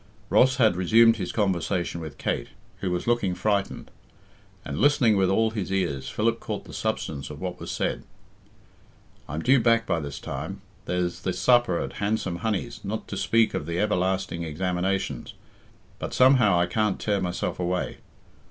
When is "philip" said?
6.09-6.39